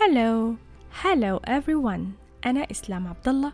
[0.00, 0.54] هلو
[1.02, 2.02] هلو everyone.
[2.46, 3.52] أنا إسلام عبد الله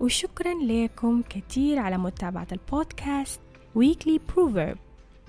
[0.00, 3.40] وشكرا لكم كثير على متابعة البودكاست
[3.78, 4.76] Weekly Proverb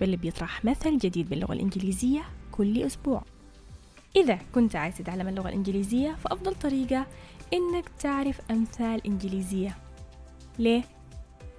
[0.02, 3.24] واللي بيطرح مثل جديد باللغة الإنجليزية كل أسبوع.
[4.16, 7.08] إذا كنت عايز تتعلم اللغة الإنجليزية فأفضل طريقة
[7.54, 9.78] إنك تعرف أمثال إنجليزية.
[10.60, 10.84] ليه؟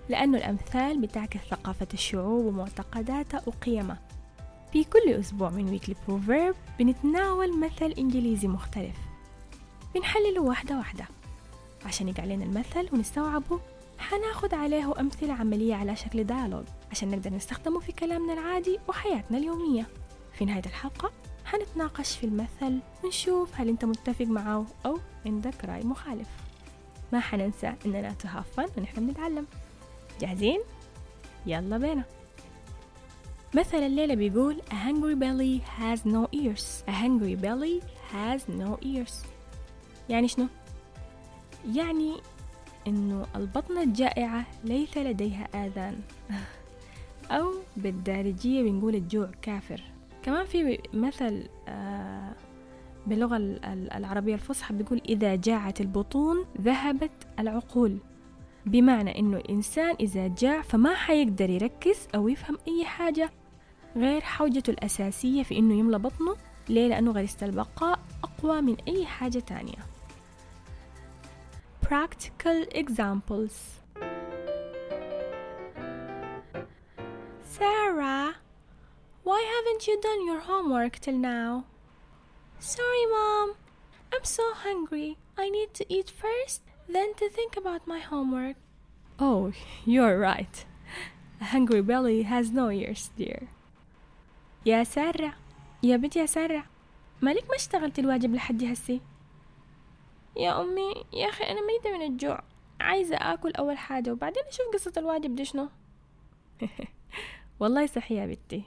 [0.09, 3.99] لأنه الأمثال بتعكس ثقافة الشعوب ومعتقداتها وقيمها.
[4.75, 8.97] في كل أسبوع من Weekly Proverb بنتناول مثل إنجليزي مختلف.
[9.95, 11.05] بنحلله واحدة واحدة.
[11.87, 13.61] عشان يقع لنا المثل ونستوعبه
[13.99, 19.87] حناخد عليه أمثلة عملية على شكل dialogue عشان نقدر نستخدمه في كلامنا العادي وحياتنا اليومية.
[20.33, 21.13] في نهاية الحلقة
[21.45, 26.29] حنتناقش في المثل ونشوف هل أنت متفق معه أو عندك رأي مخالف.
[27.13, 29.47] ما حننسى إننا to have fun ونحن بنتعلم.
[30.21, 30.61] جاهزين؟
[31.47, 32.05] يلا بينا.
[33.55, 36.85] مثل الليلة بيقول A hungry belly has no ears.
[36.89, 39.27] A hungry belly has no ears.
[40.09, 40.47] يعني شنو؟
[41.75, 42.15] يعني
[42.87, 46.01] إنه البطنة الجائعة ليس لديها آذان.
[47.31, 49.83] أو بالدارجية بنقول الجوع كافر.
[50.23, 52.33] كمان في مثل آه
[53.07, 53.37] باللغة
[53.97, 57.99] العربية الفصحى بيقول إذا جاعت البطون ذهبت العقول.
[58.67, 63.31] بمعنى إنه الإنسان إذا جاع فما حيقدر يركز أو يفهم أي حاجة.
[63.97, 66.37] غير حوجته الأساسية في إنه يملى بطنه
[66.69, 69.87] ليه؟ لأنه غريزة البقاء أقوى من أي حاجة تانية
[71.83, 73.55] Practical examples
[77.43, 78.35] Sarah,
[79.23, 81.65] why haven't you done your homework till now?
[82.59, 83.55] Sorry, Mom.
[84.13, 85.19] I'm so hungry.
[85.37, 88.57] I need to eat first, then to think about my homework.
[89.19, 89.53] Oh,
[89.85, 90.65] you're right.
[91.41, 93.49] A hungry belly has no ears, dear.
[94.67, 95.35] يا سارة
[95.83, 96.65] يا بنت يا سارة
[97.23, 99.01] مالك ما اشتغلت الواجب لحد هسي
[100.37, 102.43] يا أمي يا أخي أنا ميتة من الجوع
[102.81, 105.69] عايزة آكل أول حاجة وبعدين أشوف قصة الواجب دي شنو
[107.61, 108.63] والله صحيح يا بنتي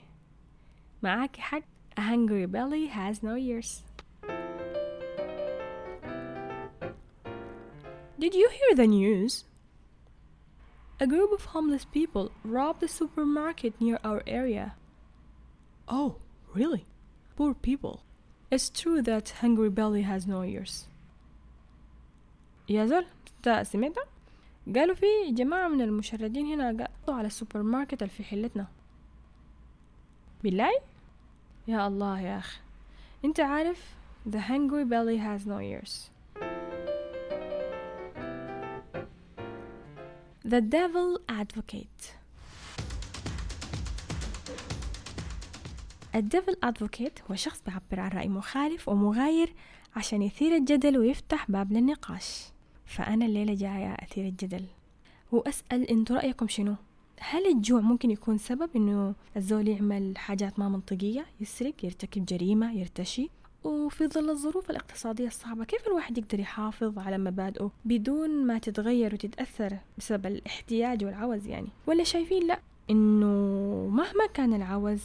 [1.02, 1.62] معاكي حق
[1.98, 3.82] A hungry belly has no ears
[8.20, 9.44] Did you hear the news?
[11.00, 14.74] A group of homeless people robbed a supermarket near our area.
[15.87, 16.15] Oh,
[16.53, 16.85] really?
[17.35, 18.01] Poor people.
[18.51, 20.87] It's true that Hungry Belly has no ears.
[22.69, 23.05] يا زول
[23.61, 23.95] سمعت
[24.75, 26.69] قالوا في جماعة من المشردين هنا
[27.03, 28.67] قطعوا على السوبر ماركت اللي في حلتنا
[30.43, 30.71] بالله
[31.67, 32.59] يا الله يا أخي
[33.25, 33.95] أنت عارف
[34.29, 36.09] The hungry belly has no ears
[40.45, 42.15] The Devil Advocate
[46.18, 49.54] الديفل أدفوكيت هو شخص بيعبر عن رأي مخالف ومغاير
[49.96, 52.44] عشان يثير الجدل ويفتح باب للنقاش.
[52.86, 54.64] فأنا الليلة جاية أثير الجدل.
[55.32, 56.74] وأسأل أنتوا رأيكم شنو؟
[57.20, 63.30] هل الجوع ممكن يكون سبب إنه الزول يعمل حاجات ما منطقية يسرق يرتكب جريمة يرتشي؟
[63.64, 69.78] وفي ظل الظروف الاقتصادية الصعبة كيف الواحد يقدر يحافظ على مبادئه بدون ما تتغير وتتأثر
[69.98, 73.26] بسبب الاحتياج والعوز يعني؟ ولا شايفين لأ إنه
[73.92, 75.02] مهما كان العوز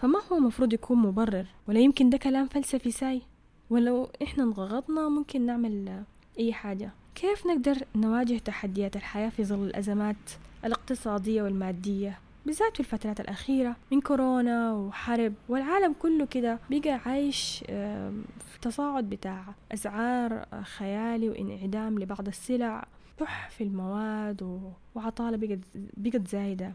[0.00, 3.22] فما هو مفروض يكون مبرر؟ ولا يمكن ده كلام فلسفي ساي؟
[3.70, 6.02] ولو إحنا انضغطنا ممكن نعمل
[6.38, 6.90] أي حاجة.
[7.14, 10.16] كيف نقدر نواجه تحديات الحياة في ظل الأزمات
[10.64, 18.58] الاقتصادية والمادية؟ بالذات في الفترات الأخيرة من كورونا وحرب والعالم كله كده بقى عايش في
[18.62, 22.86] تصاعد بتاع أسعار خيالي وإنعدام لبعض السلع.
[23.20, 26.72] شح في المواد وعطالة بقت بقت زايدة.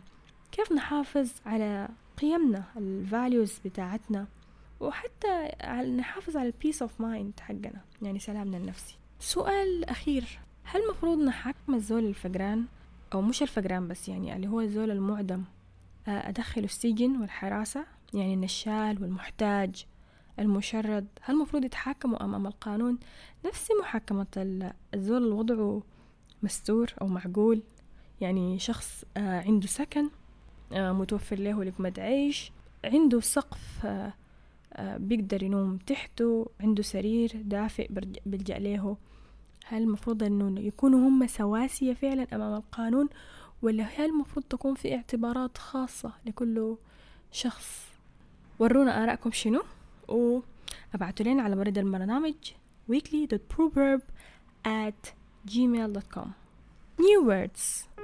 [0.51, 1.87] كيف نحافظ على
[2.21, 4.27] قيمنا ال values بتاعتنا
[4.79, 5.51] وحتى
[5.97, 8.97] نحافظ على ال peace of mind حقنا يعني سلامنا النفسي.
[9.19, 12.65] سؤال أخير هل مفروض نحكم الزول الفقران
[13.13, 15.43] أو مش الفقران بس يعني اللي هو الزول المعدم
[16.07, 19.85] أدخله السجن والحراسة؟ يعني النشال والمحتاج
[20.40, 22.99] المشرد هل المفروض يتحاكموا أمام القانون؟
[23.45, 24.28] نفس محاكمة
[24.93, 25.81] الزول اللي وضعه
[26.43, 27.63] مستور أو معقول؟
[28.22, 30.09] يعني شخص عنده سكن؟
[30.72, 32.52] متوفر له لقمة عيش
[32.85, 33.88] عنده سقف
[34.79, 36.50] بيقدر ينوم تحته.
[36.59, 37.88] عنده سرير دافئ
[38.26, 38.97] بيلجأ له
[39.66, 43.09] هل المفروض إنه يكونوا هم سواسية فعلا أمام القانون
[43.62, 46.76] ولا هل المفروض تكون في اعتبارات خاصة لكل
[47.32, 47.85] شخص؟
[48.59, 49.62] ورونا آرائكم شنو؟
[50.08, 52.35] وابعتوا لنا على بريد البرنامج
[52.91, 54.02] weekly.proverb
[54.66, 55.14] at
[55.52, 56.28] gmail.com
[57.00, 57.94] New words.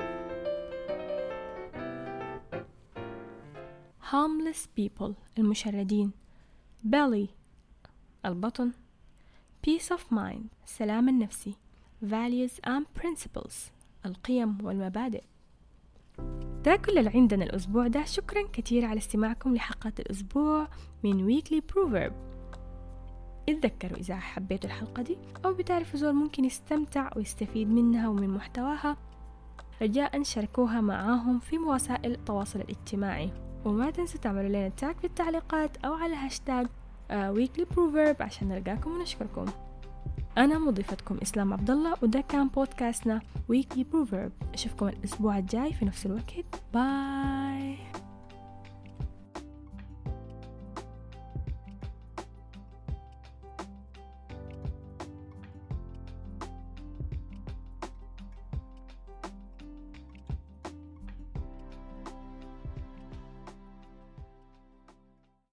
[4.12, 6.12] Homeless people المشردين.
[6.86, 7.28] Belly
[8.25, 8.72] البطن
[9.68, 11.56] peace of mind السلام النفسي
[12.06, 13.54] values and principles
[14.06, 15.24] القيم والمبادئ.
[16.63, 18.04] ده كل اللي عندنا الأسبوع ده.
[18.06, 20.68] شكرا كثير على استماعكم لحلقة الأسبوع
[21.04, 22.13] من Weekly Proverb.
[23.50, 28.98] اتذكروا إذا حبيتوا الحلقة دي أو بتعرفوا زول ممكن يستمتع ويستفيد منها ومن محتواها
[29.81, 33.50] رجاء شاركوها معاهم في وسائل التواصل الاجتماعي.
[33.66, 36.68] وما تنسوا تعملوا لنا تاك في التعليقات أو على هاشتاج
[37.12, 39.46] Weekly Proverb عشان نلقاكم ونشكركم.
[40.38, 46.06] أنا مضيفتكم إسلام عبد الله وده كان بودكاستنا Weekly Proverb أشوفكم الأسبوع الجاي في نفس
[46.06, 46.46] الوقت.
[46.74, 47.77] bye